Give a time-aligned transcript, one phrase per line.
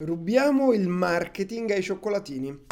[0.00, 2.66] Rubiamo il marketing ai cioccolatini.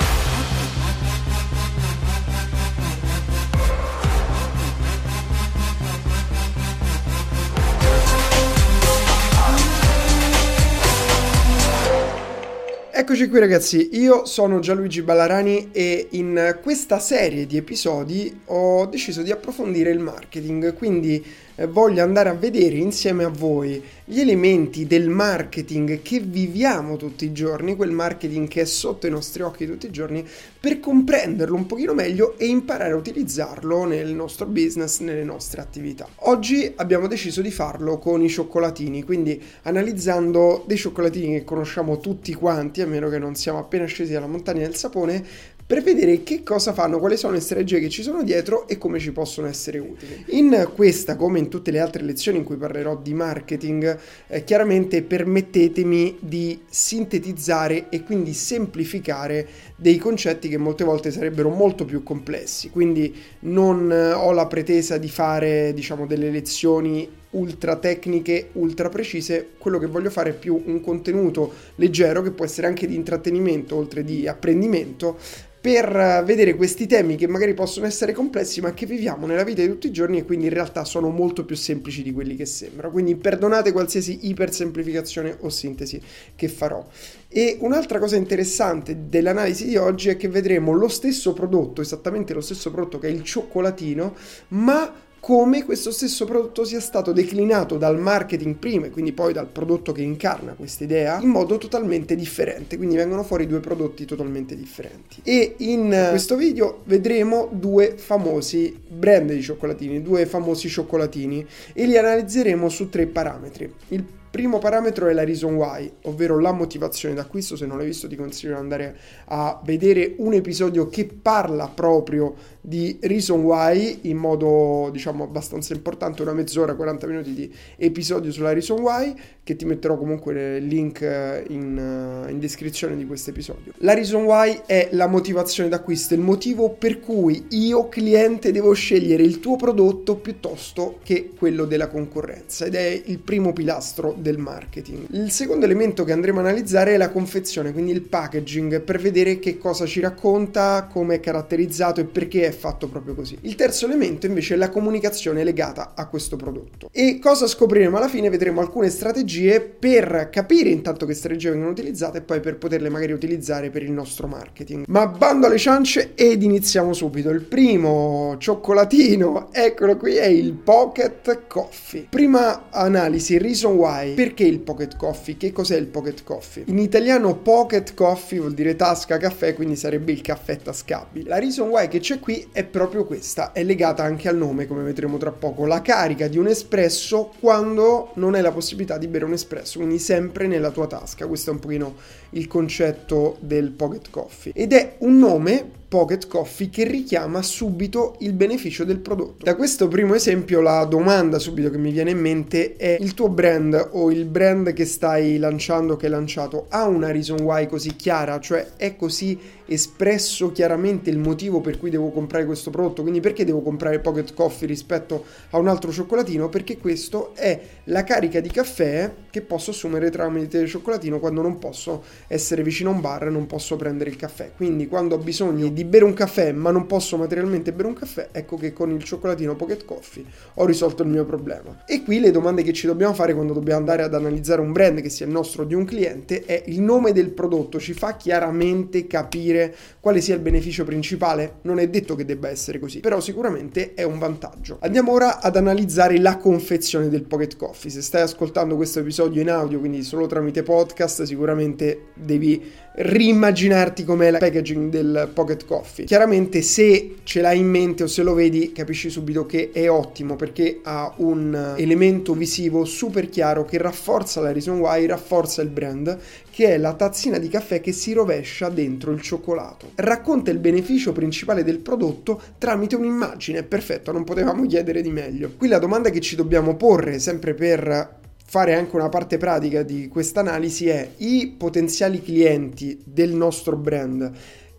[12.92, 19.22] Eccoci qui ragazzi, io sono Gianluigi Ballarani e in questa serie di episodi ho deciso
[19.22, 21.24] di approfondire il marketing, quindi
[21.64, 27.32] voglio andare a vedere insieme a voi gli elementi del marketing che viviamo tutti i
[27.32, 30.24] giorni, quel marketing che è sotto i nostri occhi tutti i giorni,
[30.60, 36.06] per comprenderlo un pochino meglio e imparare a utilizzarlo nel nostro business, nelle nostre attività.
[36.16, 42.34] Oggi abbiamo deciso di farlo con i cioccolatini, quindi analizzando dei cioccolatini che conosciamo tutti
[42.34, 45.24] quanti, a meno che non siamo appena scesi dalla montagna del sapone,
[45.66, 49.00] per vedere che cosa fanno, quali sono le strategie che ci sono dietro e come
[49.00, 50.24] ci possono essere utili.
[50.28, 53.98] In questa, come in tutte le altre lezioni in cui parlerò di marketing,
[54.28, 61.84] eh, chiaramente permettetemi di sintetizzare e quindi semplificare dei concetti che molte volte sarebbero molto
[61.84, 62.70] più complessi.
[62.70, 69.50] Quindi non eh, ho la pretesa di fare, diciamo, delle lezioni ultra tecniche, ultra precise,
[69.58, 73.76] quello che voglio fare è più un contenuto leggero che può essere anche di intrattenimento
[73.76, 75.18] oltre di apprendimento
[75.66, 79.68] per vedere questi temi che magari possono essere complessi ma che viviamo nella vita di
[79.68, 82.92] tutti i giorni e quindi in realtà sono molto più semplici di quelli che sembrano.
[82.92, 86.00] Quindi perdonate qualsiasi ipersemplificazione o sintesi
[86.36, 86.86] che farò.
[87.28, 92.40] E un'altra cosa interessante dell'analisi di oggi è che vedremo lo stesso prodotto, esattamente lo
[92.40, 94.14] stesso prodotto che è il cioccolatino,
[94.48, 99.48] ma come questo stesso prodotto sia stato declinato dal marketing prima e quindi poi dal
[99.48, 104.54] prodotto che incarna questa idea in modo totalmente differente, quindi vengono fuori due prodotti totalmente
[104.54, 105.22] differenti.
[105.24, 111.98] E in questo video vedremo due famosi brand di cioccolatini, due famosi cioccolatini e li
[111.98, 113.72] analizzeremo su tre parametri.
[113.88, 114.04] Il
[114.36, 117.56] primo parametro è la reason why, ovvero la motivazione d'acquisto.
[117.56, 118.96] Se non l'hai visto ti consiglio di andare
[119.28, 122.34] a vedere un episodio che parla proprio
[122.66, 128.52] di reason why in modo diciamo abbastanza importante, una mezz'ora, 40 minuti di episodio sulla
[128.52, 133.30] reason why che ti metterò comunque nel link eh, in, eh, in descrizione di questo
[133.30, 133.72] episodio.
[133.78, 139.22] La reason why è la motivazione d'acquisto, il motivo per cui io cliente devo scegliere
[139.22, 145.06] il tuo prodotto piuttosto che quello della concorrenza ed è il primo pilastro del marketing.
[145.10, 149.38] Il secondo elemento che andremo a analizzare è la confezione, quindi il packaging, per vedere
[149.38, 153.38] che cosa ci racconta, come è caratterizzato e perché è fatto proprio così.
[153.42, 156.88] Il terzo elemento invece è la comunicazione legata a questo prodotto.
[156.92, 158.30] E cosa scopriremo alla fine?
[158.30, 163.12] Vedremo alcune strategie per capire intanto che strategie vengono utilizzate e poi per poterle magari
[163.12, 164.84] utilizzare per il nostro marketing.
[164.88, 167.30] Ma bando alle ciance ed iniziamo subito.
[167.30, 172.06] Il primo cioccolatino, eccolo qui, è il Pocket Coffee.
[172.10, 175.36] Prima analisi, reason why perché il pocket coffee?
[175.36, 176.64] Che cos'è il pocket coffee?
[176.66, 181.28] In italiano pocket coffee vuol dire tasca caffè, quindi sarebbe il caffè tascabile.
[181.28, 184.82] La reason why che c'è qui è proprio questa, è legata anche al nome, come
[184.82, 189.24] vedremo tra poco, la carica di un espresso quando non hai la possibilità di bere
[189.24, 191.26] un espresso, quindi sempre nella tua tasca.
[191.26, 191.94] Questo è un pochino
[192.30, 194.52] il concetto del pocket coffee.
[194.54, 199.44] Ed è un nome Pocket Coffee che richiama subito il beneficio del prodotto.
[199.44, 203.28] Da questo primo esempio la domanda subito che mi viene in mente è il tuo
[203.28, 207.94] brand o il brand che stai lanciando, che hai lanciato, ha una reason why così
[207.94, 209.38] chiara, cioè è così
[209.68, 214.32] espresso chiaramente il motivo per cui devo comprare questo prodotto, quindi perché devo comprare Pocket
[214.32, 216.48] Coffee rispetto a un altro cioccolatino?
[216.48, 221.58] Perché questo è la carica di caffè che posso assumere tramite il cioccolatino quando non
[221.58, 224.52] posso essere vicino a un bar, non posso prendere il caffè.
[224.54, 228.30] Quindi quando ho bisogno di bere un caffè ma non posso materialmente bere un caffè,
[228.32, 231.84] ecco che con il cioccolatino Pocket Coffee ho risolto il mio problema.
[231.84, 235.02] E qui le domande che ci dobbiamo fare quando dobbiamo andare ad analizzare un brand
[235.02, 239.06] che sia il nostro di un cliente è il nome del prodotto, ci fa chiaramente
[239.06, 241.56] capire quale sia il beneficio principale?
[241.62, 244.78] Non è detto che debba essere così, però sicuramente è un vantaggio.
[244.80, 247.90] Andiamo ora ad analizzare la confezione del Pocket Coffee.
[247.90, 254.30] Se stai ascoltando questo episodio in audio, quindi solo tramite podcast, sicuramente devi rimmaginarti com'è
[254.30, 256.06] la packaging del Pocket Coffee.
[256.06, 260.36] Chiaramente se ce l'hai in mente o se lo vedi capisci subito che è ottimo
[260.36, 266.18] perché ha un elemento visivo super chiaro che rafforza la reason why, rafforza il brand,
[266.50, 269.90] che è la tazzina di caffè che si rovescia dentro il cioccolato.
[269.96, 275.52] Racconta il beneficio principale del prodotto tramite un'immagine, perfetto, non potevamo chiedere di meglio.
[275.56, 280.08] Qui la domanda che ci dobbiamo porre sempre per fare anche una parte pratica di
[280.08, 284.32] questa analisi è i potenziali clienti del nostro brand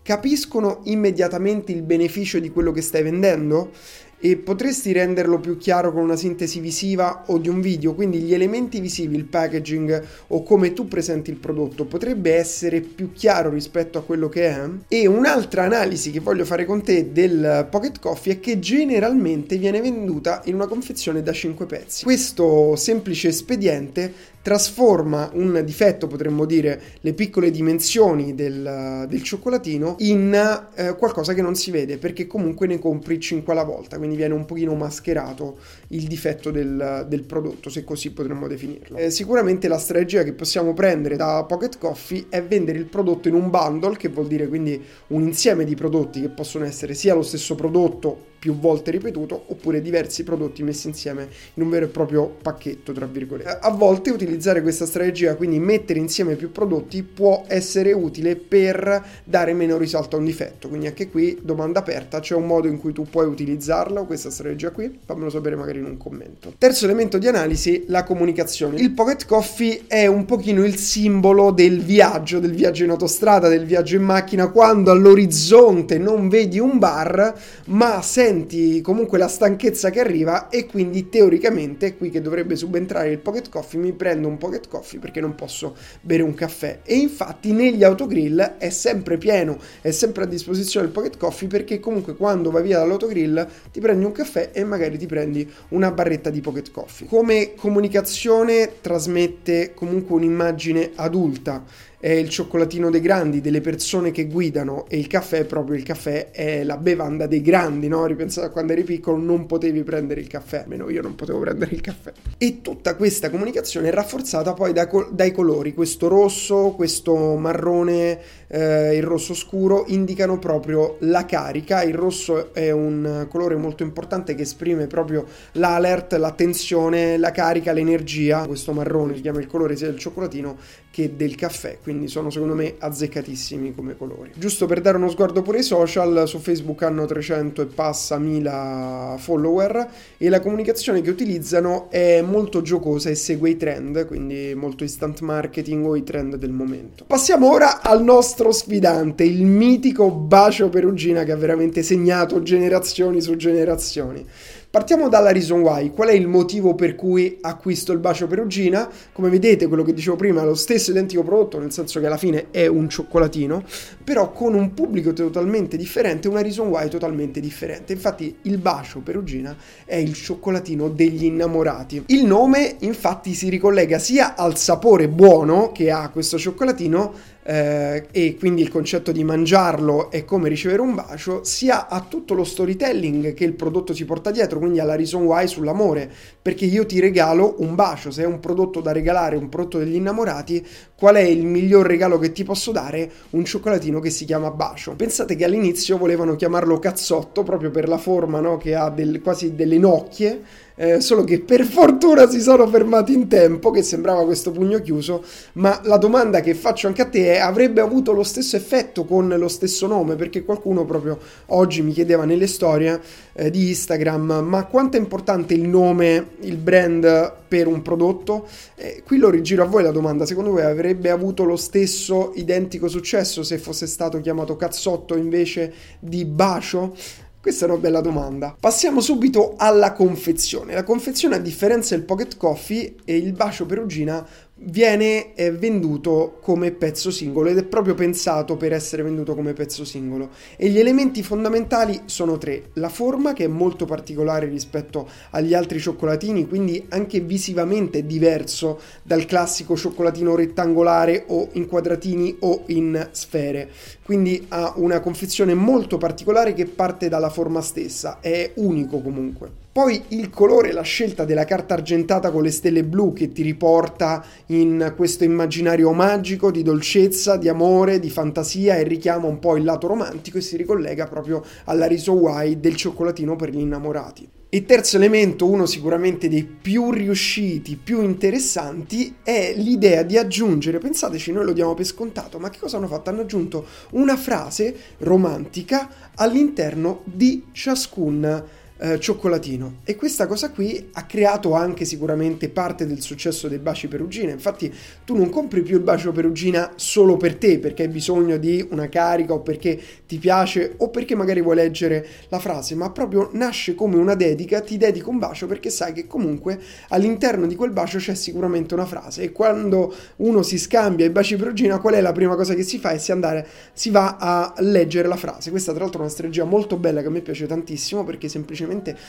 [0.08, 3.72] capiscono immediatamente il beneficio di quello che stai vendendo?
[4.20, 8.34] E potresti renderlo più chiaro con una sintesi visiva o di un video, quindi gli
[8.34, 13.98] elementi visivi, il packaging o come tu presenti il prodotto potrebbe essere più chiaro rispetto
[13.98, 14.60] a quello che è.
[14.88, 19.80] E un'altra analisi che voglio fare con te del Pocket Coffee è che generalmente viene
[19.80, 22.04] venduta in una confezione da 5 pezzi.
[22.04, 24.12] Questo semplice espediente
[24.42, 31.42] trasforma un difetto, potremmo dire, le piccole dimensioni del, del cioccolatino in eh, qualcosa che
[31.42, 35.58] non si vede perché comunque ne compri 5 alla volta, quindi viene un pochino mascherato
[35.88, 38.96] il difetto del, del prodotto, se così potremmo definirlo.
[38.96, 43.34] Eh, sicuramente la strategia che possiamo prendere da Pocket Coffee è vendere il prodotto in
[43.34, 47.22] un bundle, che vuol dire quindi un insieme di prodotti che possono essere sia lo
[47.22, 52.26] stesso prodotto più volte ripetuto oppure diversi prodotti messi insieme in un vero e proprio
[52.40, 53.58] pacchetto, tra virgolette.
[53.60, 59.52] A volte utilizzare questa strategia, quindi mettere insieme più prodotti, può essere utile per dare
[59.54, 60.68] meno risalto a un difetto.
[60.68, 64.70] Quindi anche qui, domanda aperta, c'è un modo in cui tu puoi utilizzarla questa strategia
[64.70, 64.98] qui?
[65.04, 66.54] Fammelo sapere magari in un commento.
[66.58, 68.78] Terzo elemento di analisi, la comunicazione.
[68.78, 73.64] Il Pocket Coffee è un pochino il simbolo del viaggio, del viaggio in autostrada, del
[73.64, 77.34] viaggio in macchina, quando all'orizzonte non vedi un bar,
[77.66, 82.56] ma sei senti comunque la stanchezza che arriva e quindi teoricamente è qui che dovrebbe
[82.56, 86.80] subentrare il pocket coffee, mi prendo un pocket coffee perché non posso bere un caffè
[86.84, 91.80] e infatti negli autogrill è sempre pieno, è sempre a disposizione il pocket coffee perché
[91.80, 96.28] comunque quando vai via dall'autogrill ti prendi un caffè e magari ti prendi una barretta
[96.28, 97.08] di pocket coffee.
[97.08, 101.64] Come comunicazione trasmette comunque un'immagine adulta
[102.00, 106.30] è il cioccolatino dei grandi, delle persone che guidano e il caffè, proprio il caffè,
[106.30, 108.06] è la bevanda dei grandi, no?
[108.06, 111.74] Ripensate a quando eri piccolo non potevi prendere il caffè, almeno io non potevo prendere
[111.74, 112.12] il caffè.
[112.38, 118.94] E tutta questa comunicazione è rafforzata poi dai, dai colori, questo rosso, questo marrone, eh,
[118.94, 124.42] il rosso scuro indicano proprio la carica, il rosso è un colore molto importante che
[124.42, 129.98] esprime proprio l'alert, l'attenzione, la carica, l'energia, questo marrone si chiama il colore sia del
[129.98, 130.56] cioccolatino
[130.90, 134.32] che del caffè, quindi sono secondo me azzeccatissimi come colori.
[134.34, 139.16] Giusto per dare uno sguardo pure ai social, su Facebook hanno 300 e passa mila
[139.18, 139.88] follower
[140.18, 145.20] e la comunicazione che utilizzano è molto giocosa e segue i trend, quindi molto instant
[145.20, 147.04] marketing o i trend del momento.
[147.06, 153.34] Passiamo ora al nostro sfidante, il mitico Bacio Perugina che ha veramente segnato generazioni su
[153.36, 154.26] generazioni.
[154.70, 155.90] Partiamo dalla reason why.
[155.92, 158.86] Qual è il motivo per cui acquisto il bacio perugina?
[159.12, 162.18] Come vedete, quello che dicevo prima è lo stesso identico prodotto, nel senso che alla
[162.18, 163.64] fine è un cioccolatino,
[164.04, 167.94] però con un pubblico totalmente differente, una reason why totalmente differente.
[167.94, 169.56] Infatti, il bacio perugina
[169.86, 172.04] è il cioccolatino degli innamorati.
[172.08, 178.36] Il nome, infatti, si ricollega sia al sapore buono che ha questo cioccolatino, eh, e
[178.36, 183.32] quindi il concetto di mangiarlo è come ricevere un bacio, sia a tutto lo storytelling
[183.32, 186.12] che il prodotto si porta dietro, quindi alla reason why sull'amore,
[186.42, 189.94] perché io ti regalo un bacio, se è un prodotto da regalare, un prodotto degli
[189.94, 193.10] innamorati, qual è il miglior regalo che ti posso dare?
[193.30, 194.94] Un cioccolatino che si chiama bacio.
[194.94, 198.58] Pensate che all'inizio volevano chiamarlo cazzotto proprio per la forma no?
[198.58, 203.26] che ha del, quasi delle nocchie eh, solo che per fortuna si sono fermati in
[203.26, 207.38] tempo, che sembrava questo pugno chiuso, ma la domanda che faccio anche a te è,
[207.38, 210.14] avrebbe avuto lo stesso effetto con lo stesso nome?
[210.14, 213.00] Perché qualcuno proprio oggi mi chiedeva nelle storie
[213.32, 218.46] eh, di Instagram, ma quanto è importante il nome, il brand per un prodotto?
[218.76, 222.86] Eh, qui lo rigiro a voi la domanda, secondo voi avrebbe avuto lo stesso identico
[222.86, 226.94] successo se fosse stato chiamato cazzotto invece di bacio?
[227.40, 228.56] Questa è una bella domanda.
[228.58, 230.74] Passiamo subito alla confezione.
[230.74, 234.26] La confezione, a differenza del pocket coffee e il bacio perugina,
[234.60, 239.84] viene eh, venduto come pezzo singolo ed è proprio pensato per essere venduto come pezzo
[239.84, 240.30] singolo.
[240.56, 242.70] E gli elementi fondamentali sono tre.
[242.74, 249.24] La forma che è molto particolare rispetto agli altri cioccolatini quindi anche visivamente diverso dal
[249.26, 253.70] classico cioccolatino rettangolare o in quadratini o in sfere.
[254.04, 258.18] Quindi ha una confezione molto particolare che parte dalla forma stessa.
[258.20, 263.12] È unico comunque poi il colore, la scelta della carta argentata con le stelle blu
[263.12, 269.28] che ti riporta in questo immaginario magico di dolcezza, di amore, di fantasia e richiama
[269.28, 273.50] un po' il lato romantico e si ricollega proprio alla riso why del cioccolatino per
[273.50, 274.28] gli innamorati.
[274.50, 281.30] Il terzo elemento, uno sicuramente dei più riusciti, più interessanti, è l'idea di aggiungere, pensateci,
[281.30, 283.10] noi lo diamo per scontato, ma che cosa hanno fatto?
[283.10, 288.42] Hanno aggiunto una frase romantica all'interno di ciascun
[288.78, 289.78] eh, cioccolatino.
[289.84, 294.32] E questa cosa qui ha creato anche sicuramente parte del successo dei baci perugina.
[294.32, 294.72] Infatti
[295.04, 298.88] tu non compri più il bacio perugina solo per te, perché hai bisogno di una
[298.88, 303.74] carica o perché ti piace o perché magari vuoi leggere la frase, ma proprio nasce
[303.74, 307.98] come una dedica, ti dedico un bacio perché sai che comunque all'interno di quel bacio
[307.98, 312.12] c'è sicuramente una frase e quando uno si scambia i baci perugina qual è la
[312.12, 312.90] prima cosa che si fa?
[312.90, 315.50] È si, andare, si va a leggere la frase.
[315.50, 318.67] Questa tra l'altro è una strategia molto bella che a me piace tantissimo perché semplicemente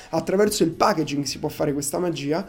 [0.09, 2.45] attraverso il packaging si può fare questa magia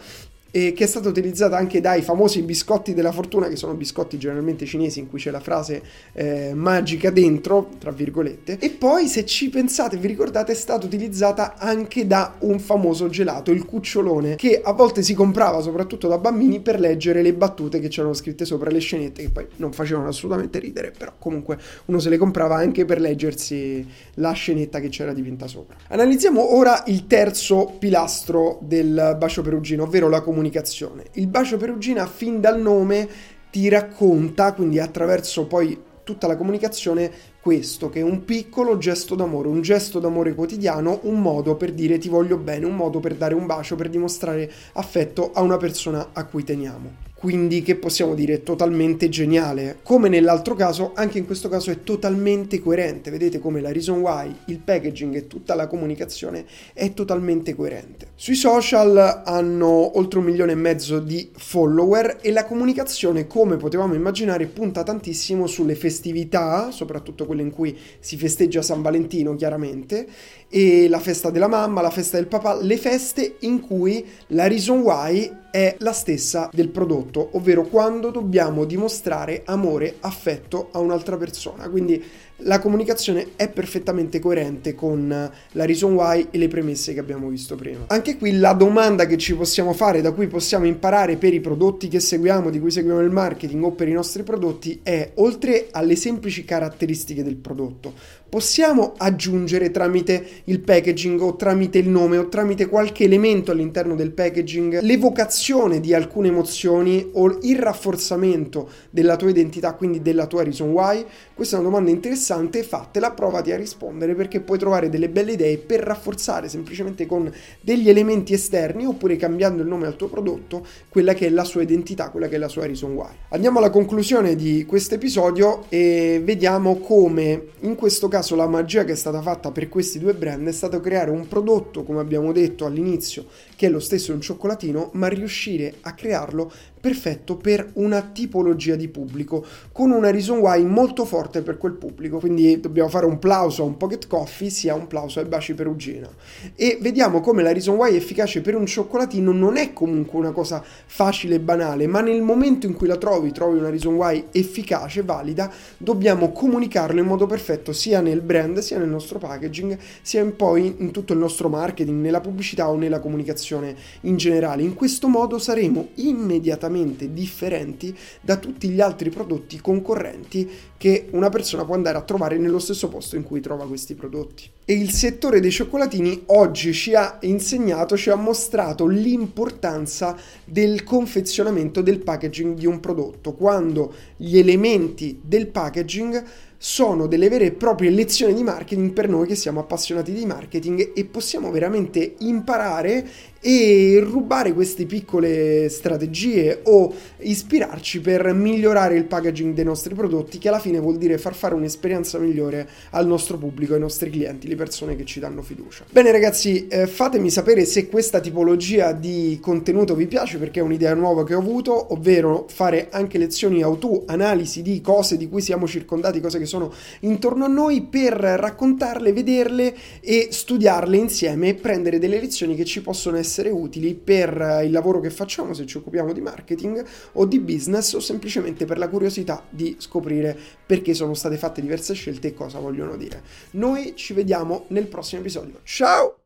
[0.51, 4.67] e che è stata utilizzata anche dai famosi biscotti della fortuna, che sono biscotti generalmente
[4.67, 8.59] cinesi in cui c'è la frase eh, magica dentro, tra virgolette.
[8.59, 13.51] E poi, se ci pensate, vi ricordate, è stata utilizzata anche da un famoso gelato,
[13.51, 17.89] il cucciolone, che a volte si comprava soprattutto da bambini per leggere le battute che
[17.89, 22.09] c'erano scritte sopra le scenette, che poi non facevano assolutamente ridere, però comunque uno se
[22.09, 25.77] le comprava anche per leggersi la scenetta che c'era dipinta sopra.
[25.89, 31.05] Analizziamo ora il terzo pilastro del bacio perugino, ovvero la comunicazione comunicazione.
[31.13, 33.09] Il bacio perugina fin dal nome
[33.51, 39.49] ti racconta, quindi attraverso poi tutta la comunicazione, questo che è un piccolo gesto d'amore,
[39.49, 43.35] un gesto d'amore quotidiano, un modo per dire ti voglio bene, un modo per dare
[43.35, 48.43] un bacio, per dimostrare affetto a una persona a cui teniamo quindi che possiamo dire
[48.43, 49.81] totalmente geniale.
[49.83, 53.11] Come nell'altro caso, anche in questo caso è totalmente coerente.
[53.11, 58.09] Vedete come la reason why, il packaging e tutta la comunicazione è totalmente coerente.
[58.15, 63.93] Sui social hanno oltre un milione e mezzo di follower e la comunicazione, come potevamo
[63.93, 70.07] immaginare, punta tantissimo sulle festività, soprattutto quelle in cui si festeggia San Valentino, chiaramente,
[70.49, 74.81] e la festa della mamma, la festa del papà, le feste in cui la reason
[74.81, 81.69] why è la stessa del prodotto, ovvero quando dobbiamo dimostrare amore, affetto a un'altra persona.
[81.69, 82.03] Quindi
[82.45, 87.55] la comunicazione è perfettamente coerente con la reason why e le premesse che abbiamo visto
[87.55, 87.85] prima.
[87.89, 91.89] Anche qui la domanda che ci possiamo fare, da cui possiamo imparare per i prodotti
[91.89, 95.97] che seguiamo, di cui seguiamo il marketing o per i nostri prodotti, è oltre alle
[95.97, 97.93] semplici caratteristiche del prodotto,
[98.31, 104.13] possiamo aggiungere tramite il packaging o tramite il nome o tramite qualche elemento all'interno del
[104.13, 110.71] packaging l'evocazione di alcune emozioni o il rafforzamento della tua identità, quindi della tua reason
[110.71, 111.05] why?
[111.35, 115.59] Questa è una domanda interessante, fatela, provati a rispondere perché puoi trovare delle belle idee
[115.59, 121.15] per rafforzare semplicemente con degli elementi esterni oppure cambiando il nome al tuo prodotto quella
[121.15, 123.11] che è la sua identità, quella che è la sua reason why.
[123.31, 128.85] Andiamo alla conclusione di questo episodio e vediamo come in questo caso caso la magia
[128.85, 132.33] che è stata fatta per questi due brand è stato creare un prodotto, come abbiamo
[132.33, 133.25] detto all'inizio,
[133.57, 138.89] che è lo stesso un cioccolatino, ma riuscire a crearlo perfetto per una tipologia di
[138.89, 142.19] pubblico, con una reason why molto forte per quel pubblico.
[142.19, 146.09] Quindi dobbiamo fare un plauso a un pocket coffee, sia un plauso ai baci perugina.
[146.55, 150.63] E vediamo come la reason why efficace per un cioccolatino non è comunque una cosa
[150.87, 155.03] facile e banale, ma nel momento in cui la trovi, trovi una reason why efficace,
[155.03, 160.77] valida, dobbiamo comunicarlo in modo perfetto sia nel brand, sia nel nostro packaging, sia poi
[160.79, 164.63] in tutto il nostro marketing, nella pubblicità o nella comunicazione in generale.
[164.63, 171.29] In questo modo saremo immediatamente completamente differenti da tutti gli altri prodotti concorrenti che una
[171.29, 174.49] persona può andare a trovare nello stesso posto in cui trova questi prodotti.
[174.65, 181.83] E il settore dei cioccolatini oggi ci ha insegnato, ci ha mostrato l'importanza del confezionamento
[181.83, 186.25] del packaging di un prodotto, quando gli elementi del packaging
[186.63, 190.93] sono delle vere e proprie lezioni di marketing per noi che siamo appassionati di marketing
[190.95, 193.09] e possiamo veramente imparare
[193.41, 200.49] e rubare queste piccole strategie o ispirarci per migliorare il packaging dei nostri prodotti che
[200.49, 204.57] alla fine vuol dire far fare un'esperienza migliore al nostro pubblico, ai nostri clienti, le
[204.57, 205.85] persone che ci danno fiducia.
[205.91, 210.93] Bene ragazzi, eh, fatemi sapere se questa tipologia di contenuto vi piace perché è un'idea
[210.93, 215.67] nuova che ho avuto, ovvero fare anche lezioni auto, analisi di cose di cui siamo
[215.67, 221.99] circondati, cose che sono intorno a noi per raccontarle, vederle e studiarle insieme e prendere
[221.99, 226.13] delle lezioni che ci possono essere utili per il lavoro che facciamo se ci occupiamo
[226.13, 231.37] di marketing o di business o semplicemente per la curiosità di scoprire perché sono state
[231.37, 233.23] fatte diverse scelte e cosa vogliono dire.
[233.53, 235.61] Noi ci vediamo nel prossimo episodio.
[235.63, 236.20] Ciao!